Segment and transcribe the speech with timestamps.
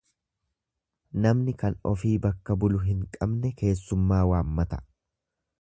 [1.25, 4.85] Namni kan ofii bakka bulu hin qabne keessummaa waammata.